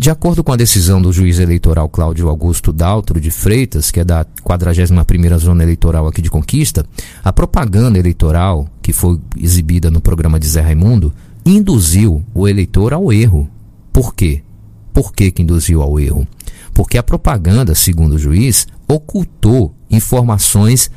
De 0.00 0.10
acordo 0.10 0.44
com 0.44 0.52
a 0.52 0.56
decisão 0.56 1.02
do 1.02 1.12
juiz 1.12 1.40
eleitoral 1.40 1.88
Cláudio 1.88 2.28
Augusto 2.28 2.72
Daltro 2.72 3.20
de 3.20 3.32
Freitas, 3.32 3.90
que 3.90 3.98
é 3.98 4.04
da 4.04 4.24
41ª 4.44 5.36
Zona 5.38 5.64
Eleitoral 5.64 6.06
aqui 6.06 6.22
de 6.22 6.30
Conquista, 6.30 6.86
a 7.24 7.32
propaganda 7.32 7.98
eleitoral 7.98 8.68
que 8.80 8.92
foi 8.92 9.18
exibida 9.36 9.90
no 9.90 10.00
programa 10.00 10.38
de 10.38 10.46
Zé 10.46 10.60
Raimundo 10.60 11.12
induziu 11.44 12.24
o 12.32 12.46
eleitor 12.46 12.94
ao 12.94 13.12
erro. 13.12 13.50
Por 13.92 14.14
quê? 14.14 14.44
Por 14.92 15.12
que, 15.12 15.32
que 15.32 15.42
induziu 15.42 15.82
ao 15.82 15.98
erro? 15.98 16.28
Porque 16.72 16.96
a 16.96 17.02
propaganda, 17.02 17.74
segundo 17.74 18.12
o 18.12 18.18
juiz, 18.20 18.68
ocultou 18.86 19.74
informações 19.90 20.92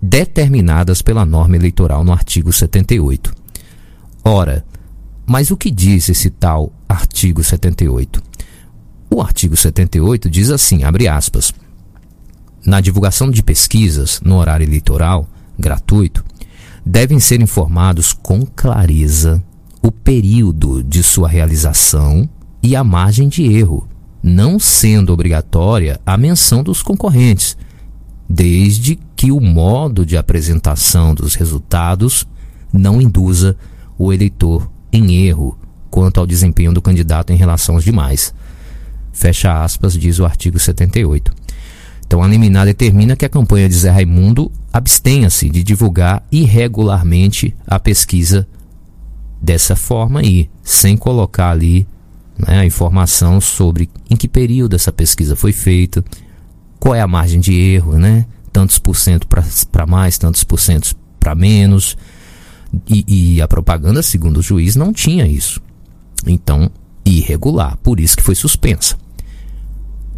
determinadas 0.00 1.02
pela 1.02 1.26
norma 1.26 1.56
eleitoral 1.56 2.04
no 2.04 2.12
artigo 2.12 2.52
78. 2.52 3.34
Ora, 4.22 4.64
mas 5.26 5.50
o 5.50 5.56
que 5.56 5.72
diz 5.72 6.08
esse 6.08 6.30
tal 6.30 6.72
artigo 6.88 7.42
78? 7.42 8.22
O 9.10 9.22
artigo 9.22 9.56
78 9.56 10.28
diz 10.28 10.50
assim, 10.50 10.84
abre 10.84 11.08
aspas, 11.08 11.52
na 12.64 12.80
divulgação 12.80 13.30
de 13.30 13.42
pesquisas 13.42 14.20
no 14.24 14.36
horário 14.36 14.64
eleitoral 14.64 15.28
gratuito, 15.58 16.24
devem 16.84 17.20
ser 17.20 17.40
informados 17.40 18.12
com 18.12 18.44
clareza 18.44 19.42
o 19.82 19.92
período 19.92 20.82
de 20.82 21.02
sua 21.02 21.28
realização 21.28 22.28
e 22.62 22.74
a 22.74 22.82
margem 22.82 23.28
de 23.28 23.44
erro, 23.44 23.88
não 24.22 24.58
sendo 24.58 25.12
obrigatória 25.12 26.00
a 26.04 26.16
menção 26.16 26.64
dos 26.64 26.82
concorrentes, 26.82 27.56
desde 28.28 28.98
que 29.14 29.30
o 29.30 29.40
modo 29.40 30.04
de 30.04 30.16
apresentação 30.16 31.14
dos 31.14 31.36
resultados 31.36 32.26
não 32.72 33.00
induza 33.00 33.56
o 33.96 34.12
eleitor 34.12 34.68
em 34.92 35.24
erro 35.26 35.56
quanto 35.88 36.18
ao 36.18 36.26
desempenho 36.26 36.72
do 36.72 36.82
candidato 36.82 37.32
em 37.32 37.36
relação 37.36 37.76
aos 37.76 37.84
demais. 37.84 38.34
Fecha 39.16 39.64
aspas, 39.64 39.94
diz 39.94 40.18
o 40.18 40.26
artigo 40.26 40.58
78. 40.58 41.32
Então, 42.06 42.22
a 42.22 42.28
liminar 42.28 42.66
determina 42.66 43.16
que 43.16 43.24
a 43.24 43.30
campanha 43.30 43.66
de 43.66 43.74
Zé 43.74 43.90
Raimundo 43.90 44.52
abstenha-se 44.70 45.48
de 45.48 45.64
divulgar 45.64 46.22
irregularmente 46.30 47.56
a 47.66 47.80
pesquisa 47.80 48.46
dessa 49.40 49.74
forma 49.74 50.20
aí, 50.20 50.50
sem 50.62 50.98
colocar 50.98 51.50
ali 51.50 51.88
né, 52.38 52.58
a 52.58 52.66
informação 52.66 53.40
sobre 53.40 53.88
em 54.10 54.16
que 54.16 54.28
período 54.28 54.76
essa 54.76 54.92
pesquisa 54.92 55.34
foi 55.34 55.52
feita, 55.52 56.04
qual 56.78 56.94
é 56.94 57.00
a 57.00 57.08
margem 57.08 57.40
de 57.40 57.54
erro, 57.54 57.98
né? 57.98 58.26
Tantos 58.52 58.78
por 58.78 58.96
cento 58.96 59.26
para 59.26 59.86
mais, 59.86 60.18
tantos 60.18 60.44
por 60.44 60.60
cento 60.60 60.94
para 61.18 61.34
menos. 61.34 61.96
E, 62.86 63.36
e 63.36 63.42
a 63.42 63.48
propaganda, 63.48 64.02
segundo 64.02 64.40
o 64.40 64.42
juiz, 64.42 64.76
não 64.76 64.92
tinha 64.92 65.26
isso. 65.26 65.58
Então, 66.26 66.70
irregular, 67.02 67.78
por 67.78 67.98
isso 67.98 68.14
que 68.14 68.22
foi 68.22 68.34
suspensa. 68.34 69.05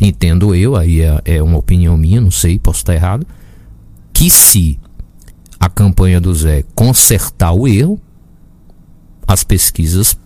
Entendo 0.00 0.54
eu, 0.54 0.76
aí 0.76 1.00
é, 1.00 1.20
é 1.24 1.42
uma 1.42 1.58
opinião 1.58 1.96
minha, 1.96 2.20
não 2.20 2.30
sei, 2.30 2.58
posso 2.58 2.78
estar 2.78 2.94
errado, 2.94 3.26
que 4.12 4.30
se 4.30 4.78
a 5.58 5.68
campanha 5.68 6.20
do 6.20 6.34
Zé 6.34 6.64
consertar 6.74 7.52
o 7.52 7.66
erro, 7.66 8.00
as 9.26 9.42
pesquisas 9.42 10.16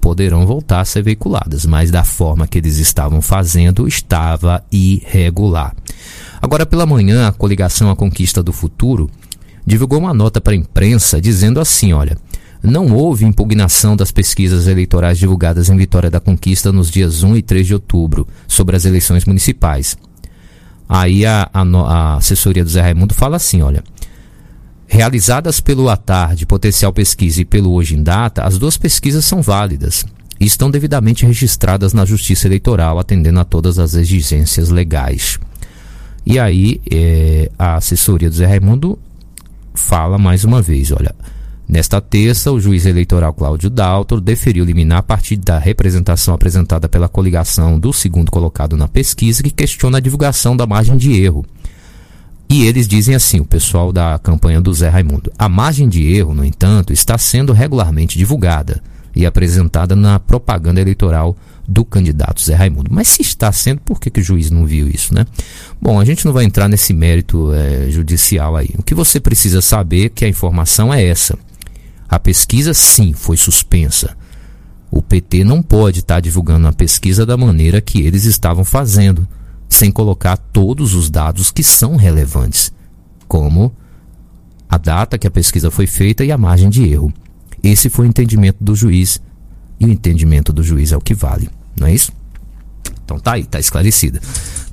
poderão 0.00 0.46
voltar 0.46 0.80
a 0.80 0.84
ser 0.84 1.02
veiculadas, 1.02 1.66
mas 1.66 1.90
da 1.90 2.02
forma 2.02 2.46
que 2.46 2.58
eles 2.58 2.78
estavam 2.78 3.20
fazendo 3.20 3.86
estava 3.86 4.64
irregular. 4.72 5.74
Agora 6.40 6.64
pela 6.64 6.86
manhã, 6.86 7.28
a 7.28 7.32
coligação 7.32 7.90
A 7.90 7.96
Conquista 7.96 8.42
do 8.42 8.52
Futuro 8.52 9.10
divulgou 9.66 9.98
uma 9.98 10.14
nota 10.14 10.40
para 10.40 10.54
a 10.54 10.56
imprensa 10.56 11.20
dizendo 11.20 11.60
assim, 11.60 11.92
olha, 11.92 12.16
não 12.62 12.92
houve 12.92 13.24
impugnação 13.24 13.96
das 13.96 14.12
pesquisas 14.12 14.66
eleitorais 14.66 15.18
divulgadas 15.18 15.68
em 15.68 15.76
Vitória 15.76 16.10
da 16.10 16.20
Conquista 16.20 16.70
nos 16.72 16.90
dias 16.90 17.22
1 17.22 17.36
e 17.36 17.42
3 17.42 17.66
de 17.66 17.74
outubro 17.74 18.26
sobre 18.46 18.76
as 18.76 18.84
eleições 18.84 19.24
municipais. 19.24 19.96
Aí 20.88 21.24
a, 21.24 21.48
a, 21.52 21.62
a 21.62 22.16
assessoria 22.16 22.64
do 22.64 22.70
Zé 22.70 22.80
Raimundo 22.80 23.14
fala 23.14 23.36
assim, 23.36 23.62
olha, 23.62 23.82
Realizadas 24.92 25.60
pelo 25.60 25.88
Atar 25.88 26.34
Potencial 26.48 26.92
Pesquisa 26.92 27.40
e 27.40 27.44
pelo 27.44 27.72
Hoje 27.72 27.94
em 27.94 28.02
Data, 28.02 28.42
as 28.42 28.58
duas 28.58 28.76
pesquisas 28.76 29.24
são 29.24 29.40
válidas 29.40 30.04
e 30.40 30.44
estão 30.44 30.68
devidamente 30.68 31.24
registradas 31.24 31.92
na 31.92 32.04
Justiça 32.04 32.48
Eleitoral, 32.48 32.98
atendendo 32.98 33.38
a 33.38 33.44
todas 33.44 33.78
as 33.78 33.94
exigências 33.94 34.68
legais. 34.68 35.38
E 36.26 36.40
aí, 36.40 36.80
é, 36.90 37.48
a 37.56 37.76
assessoria 37.76 38.28
do 38.28 38.34
Zé 38.34 38.46
Raimundo 38.46 38.98
fala 39.74 40.18
mais 40.18 40.42
uma 40.42 40.60
vez: 40.60 40.90
olha, 40.90 41.14
nesta 41.70 42.00
terça, 42.00 42.50
o 42.50 42.60
juiz 42.60 42.84
eleitoral 42.84 43.32
Cláudio 43.32 43.70
Daltor 43.70 44.20
deferiu 44.20 44.64
liminar 44.64 44.98
a 44.98 45.02
partir 45.02 45.36
da 45.36 45.58
representação 45.58 46.34
apresentada 46.34 46.88
pela 46.88 47.08
coligação 47.08 47.78
do 47.78 47.92
segundo 47.92 48.30
colocado 48.30 48.76
na 48.76 48.88
pesquisa, 48.88 49.42
que 49.42 49.50
questiona 49.50 49.98
a 49.98 50.00
divulgação 50.00 50.56
da 50.56 50.66
margem 50.66 50.96
de 50.96 51.12
erro 51.12 51.44
e 52.50 52.64
eles 52.64 52.88
dizem 52.88 53.14
assim, 53.14 53.38
o 53.38 53.44
pessoal 53.44 53.92
da 53.92 54.18
campanha 54.18 54.60
do 54.60 54.74
Zé 54.74 54.88
Raimundo. 54.88 55.30
A 55.38 55.48
margem 55.48 55.88
de 55.88 56.12
erro, 56.12 56.34
no 56.34 56.44
entanto, 56.44 56.92
está 56.92 57.16
sendo 57.16 57.52
regularmente 57.52 58.18
divulgada 58.18 58.82
e 59.14 59.24
apresentada 59.24 59.94
na 59.94 60.18
propaganda 60.18 60.80
eleitoral 60.80 61.36
do 61.68 61.84
candidato 61.84 62.42
Zé 62.42 62.56
Raimundo. 62.56 62.90
Mas 62.92 63.06
se 63.06 63.22
está 63.22 63.52
sendo, 63.52 63.80
por 63.82 64.00
que, 64.00 64.10
que 64.10 64.18
o 64.18 64.24
juiz 64.24 64.50
não 64.50 64.66
viu 64.66 64.88
isso, 64.88 65.14
né? 65.14 65.24
Bom, 65.80 66.00
a 66.00 66.04
gente 66.04 66.26
não 66.26 66.32
vai 66.32 66.44
entrar 66.44 66.66
nesse 66.66 66.92
mérito 66.92 67.54
é, 67.54 67.88
judicial 67.88 68.56
aí. 68.56 68.70
O 68.76 68.82
que 68.82 68.96
você 68.96 69.20
precisa 69.20 69.60
saber 69.62 70.06
é 70.06 70.08
que 70.08 70.24
a 70.24 70.28
informação 70.28 70.92
é 70.92 71.04
essa. 71.04 71.38
A 72.10 72.18
pesquisa, 72.18 72.74
sim, 72.74 73.12
foi 73.12 73.36
suspensa. 73.36 74.16
O 74.90 75.00
PT 75.00 75.44
não 75.44 75.62
pode 75.62 76.00
estar 76.00 76.16
tá 76.16 76.20
divulgando 76.20 76.66
a 76.66 76.72
pesquisa 76.72 77.24
da 77.24 77.36
maneira 77.36 77.80
que 77.80 78.00
eles 78.02 78.24
estavam 78.24 78.64
fazendo 78.64 79.28
sem 79.68 79.92
colocar 79.92 80.36
todos 80.36 80.94
os 80.94 81.08
dados 81.08 81.52
que 81.52 81.62
são 81.62 81.94
relevantes, 81.94 82.72
como 83.28 83.72
a 84.68 84.76
data 84.76 85.16
que 85.16 85.28
a 85.28 85.30
pesquisa 85.30 85.70
foi 85.70 85.86
feita 85.86 86.24
e 86.24 86.32
a 86.32 86.36
margem 86.36 86.68
de 86.68 86.82
erro. 86.82 87.12
Esse 87.62 87.88
foi 87.88 88.06
o 88.06 88.08
entendimento 88.08 88.58
do 88.60 88.74
juiz 88.74 89.20
e 89.78 89.86
o 89.86 89.88
entendimento 89.88 90.52
do 90.52 90.64
juiz 90.64 90.90
é 90.90 90.96
o 90.96 91.00
que 91.00 91.14
vale, 91.14 91.48
não 91.78 91.86
é 91.86 91.94
isso? 91.94 92.10
Então 93.04 93.20
tá 93.20 93.32
aí, 93.32 93.44
tá 93.44 93.60
esclarecida. 93.60 94.20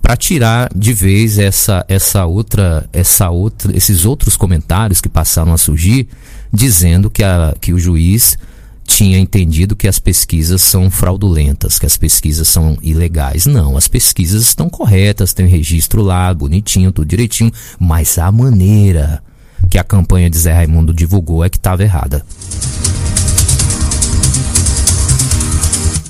Para 0.00 0.16
tirar 0.16 0.70
de 0.74 0.92
vez 0.94 1.38
essa 1.38 1.84
essa 1.88 2.24
outra 2.24 2.88
essa 2.92 3.28
outra 3.28 3.76
esses 3.76 4.06
outros 4.06 4.36
comentários 4.36 5.00
que 5.00 5.08
passaram 5.08 5.52
a 5.52 5.58
surgir 5.58 6.08
dizendo 6.56 7.10
que 7.10 7.22
a 7.22 7.54
que 7.60 7.72
o 7.72 7.78
juiz 7.78 8.38
tinha 8.86 9.18
entendido 9.18 9.76
que 9.76 9.88
as 9.88 9.98
pesquisas 9.98 10.62
são 10.62 10.88
fraudulentas, 10.90 11.78
que 11.78 11.86
as 11.86 11.96
pesquisas 11.96 12.48
são 12.48 12.78
ilegais. 12.80 13.44
Não, 13.44 13.76
as 13.76 13.88
pesquisas 13.88 14.42
estão 14.42 14.70
corretas, 14.70 15.34
tem 15.34 15.46
registro 15.46 16.02
lá, 16.02 16.32
bonitinho, 16.32 16.92
tudo 16.92 17.08
direitinho, 17.08 17.52
mas 17.78 18.16
a 18.16 18.30
maneira 18.30 19.22
que 19.68 19.78
a 19.78 19.84
campanha 19.84 20.30
de 20.30 20.38
Zé 20.38 20.52
Raimundo 20.52 20.94
divulgou 20.94 21.44
é 21.44 21.50
que 21.50 21.56
estava 21.56 21.82
errada. 21.82 22.24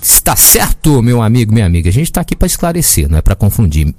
Está 0.03 0.37
certo, 0.37 1.03
meu 1.03 1.23
amigo, 1.23 1.53
minha 1.53 1.67
amiga. 1.67 1.89
A 1.89 1.93
gente 1.93 2.07
está 2.07 2.21
aqui 2.21 2.37
para 2.37 2.47
esclarecer, 2.47 3.09
não 3.09 3.19
é 3.19 3.23
para 3.23 3.35
confundir. 3.35 3.95